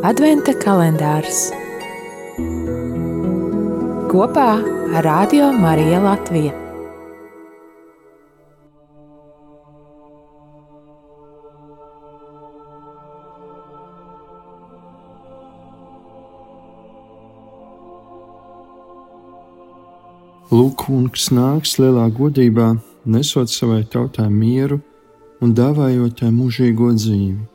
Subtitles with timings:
[0.00, 1.50] Adventa kalendārs
[4.08, 4.46] kopā
[4.96, 6.54] ar Radio Mariju Latviju.
[20.48, 22.72] Lūk, kungs nāks lielā godībā,
[23.04, 24.80] nesot savai tautai mieru
[25.44, 27.49] un dāvājot tai mūžīgo dzīvi.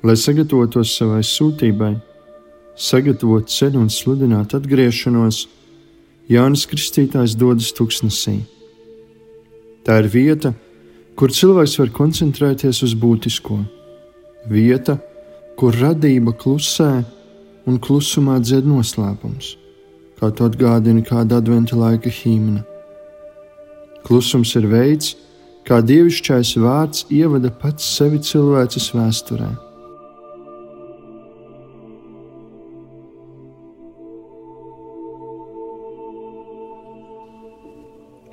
[0.00, 1.92] Lai sagatavotos savai sūtībai,
[2.72, 5.42] sagatavotu ceļu un sludinātu atgriešanos,
[6.30, 8.38] Jānis Kristītājs dodas tuksnesī.
[9.84, 10.54] Tā ir vieta,
[11.18, 13.60] kur cilvēks var koncentrēties uz būtisko.
[14.48, 14.96] Vieta,
[15.60, 16.90] kur radība klusē
[17.68, 19.54] un klusumā dzied noslēpums,
[20.16, 22.64] kā to atgādina kāda adventa laika himna.
[24.06, 25.12] Klusums ir veids,
[25.68, 29.50] kā dievišķais vārds ievada pats sevi cilvēces vēsturē.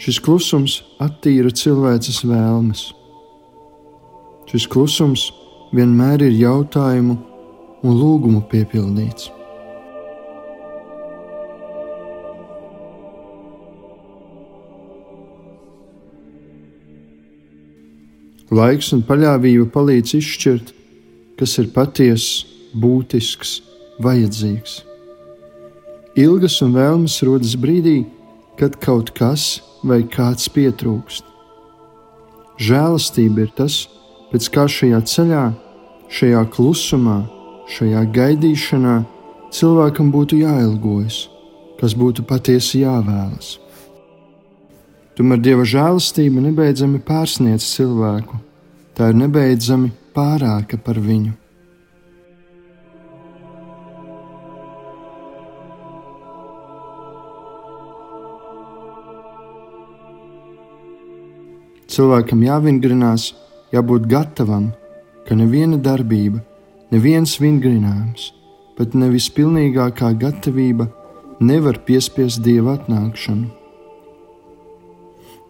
[0.08, 2.86] Šis klusums attīra cilvēces vēlmes.
[4.48, 5.26] Šis klusums
[5.76, 7.18] vienmēr ir jautājumu
[7.84, 9.28] un lūgumu piepildīts.
[18.48, 20.76] Laiks un paļāvība palīdz izšķirt,
[21.36, 23.58] kas ir patiess, būtisks,
[24.00, 24.80] vajadzīgs.
[26.16, 28.06] Ilgas un vēlmes rodas brīdī,
[28.56, 29.58] kad kaut kas
[29.90, 31.26] vai kāds pietrūkst.
[32.58, 33.86] Žēlastība ir tas,
[34.32, 35.44] pēc kā šajā ceļā,
[36.10, 37.20] šajā klusumā,
[37.72, 38.98] šajā gaidīšanā
[39.54, 41.24] cilvēkam būtu jāilgojas,
[41.80, 43.58] kas būtu patiesi jāvēlas.
[45.18, 48.38] Tomēr Dieva žēlastība nebeidzami pārsniedz cilvēku,
[48.98, 51.34] tā ir nebeidzami pārāka par viņu.
[61.98, 63.32] Cilvēkam jāvingrinās,
[63.74, 64.68] jābūt gatavam,
[65.26, 66.44] ka neviena darbība,
[66.94, 68.28] neviens vingrinājums,
[68.78, 70.86] pat nevis pilnīgākā gatavība
[71.42, 73.50] nevar piespiest dieva atnākšanu.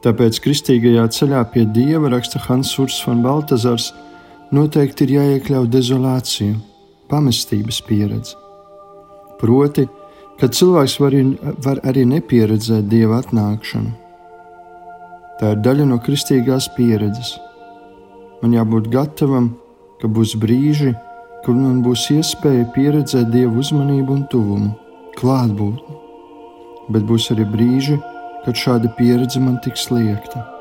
[0.08, 3.92] Tāpēc kristīgajā ceļā pie dieva raksta Hans Urs von Baltazars
[4.56, 6.56] noteikti ir jāiekļauj dezolācija,
[7.12, 8.40] pamestības pieredze.
[9.44, 9.90] Proti,
[10.40, 11.22] ka cilvēks var,
[11.60, 14.07] var arī nepieredzēt dieva atnākšanu
[15.38, 17.36] Tā ir daļa no kristīgās pieredzes.
[18.42, 19.52] Man jābūt gatavam,
[20.02, 20.96] ka būs brīži,
[21.46, 24.74] kad man būs iespēja pieredzēt dievu uzmanību un tuvumu,
[25.20, 26.02] klātbūtni.
[26.90, 28.02] Bet būs arī brīži,
[28.46, 30.57] kad šāda pieredze man tiks liekta.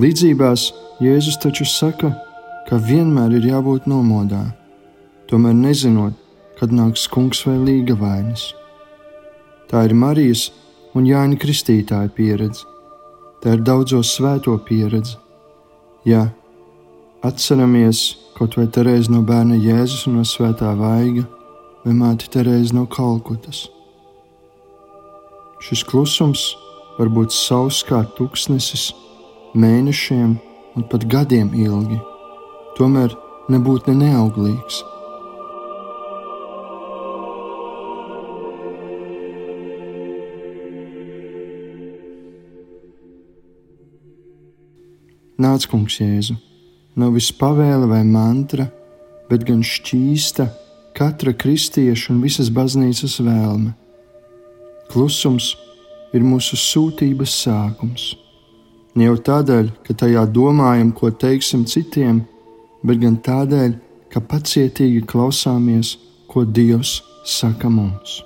[0.00, 0.62] Līdzībās
[1.02, 2.08] Jēzus taču saka,
[2.64, 4.46] ka vienmēr ir jābūt nomodā,
[5.28, 6.14] tomēr nezinot,
[6.56, 8.46] kad nāks kungs vai līga vainas.
[9.68, 10.46] Tā ir Marijas
[10.96, 12.64] un Jāņa Kristītāja pieredze.
[13.42, 15.18] Tā ir daudzo svēto pieredze.
[16.08, 16.30] Ja
[17.26, 18.00] atceramies
[18.38, 21.26] kaut vai Terēzi no bērna Jēzus un no svētā vaiga,
[21.84, 23.66] vai māti Terēzi no Kalkutas.
[25.60, 26.48] Šis klusums
[26.96, 28.88] var būt sauss kā tuksnesis
[29.54, 30.36] mēnešiem
[30.78, 31.98] un pat gadiem ilgi,
[32.78, 33.16] tomēr
[33.50, 34.84] nebūt ne neauglīgs.
[45.40, 46.34] Nāc, kungs, Jēzu,
[47.00, 48.68] nav viss pavēle vai mantra,
[49.30, 50.46] bet gan šķīsta
[50.94, 53.72] katra kristieša un visas baznīcas vēlme.
[54.92, 55.54] Klusums
[56.12, 58.10] ir mūsu sūtības sākums.
[58.94, 62.24] Ne jau tādēļ, ka tajā domājam, ko teiksim citiem,
[62.82, 63.76] bet gan tādēļ,
[64.10, 65.94] ka pacietīgi klausāmies,
[66.30, 68.20] ko Dievs saka mums.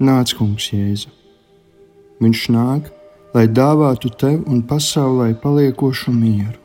[0.00, 1.10] Nāc, Kungs, Jēzu!
[2.22, 2.92] Viņš nāk,
[3.34, 6.58] lai dāvātu tev un pasaulē paliekošu mieru.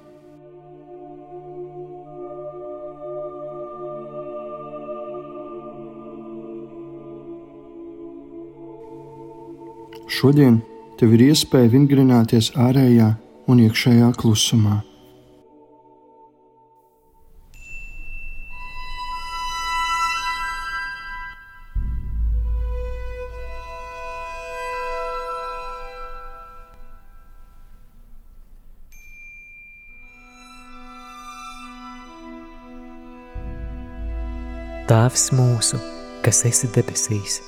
[10.15, 10.61] Šodien
[10.99, 13.11] tev ir iespēja vingrināties ārējā
[13.51, 14.81] un iekšējā klusumā.
[34.85, 35.79] Tēvs mūsu,
[36.23, 37.39] kas esi debesīs,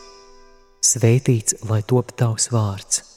[0.82, 3.17] svētīts lai top tavs vārds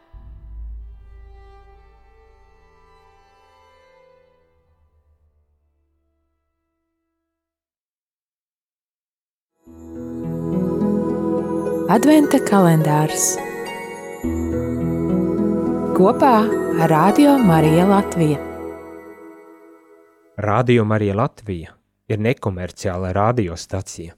[11.89, 13.37] Adventa kalendārs
[15.97, 16.33] kopā
[16.83, 18.37] ar Radio Mariju Latviju.
[20.37, 21.71] Radio Marija Latvija
[22.09, 24.13] ir nekomerciāla radiostacija.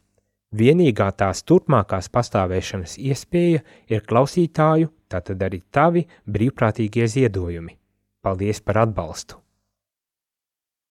[0.51, 7.77] Vienīgā tās turpmākās pastāvēšanas iespēja ir klausītāju, tātad arī tavi brīvprātīgie ziedojumi.
[8.21, 9.42] Paldies par atbalstu!